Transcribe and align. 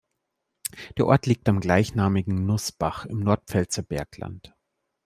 Der 0.97 1.05
Ort 1.05 1.27
liegt 1.27 1.47
am 1.47 1.59
gleichnamigen 1.59 2.47
Nußbach 2.47 3.05
im 3.05 3.19
Nordpfälzer 3.19 3.83
Bergland. 3.83 4.51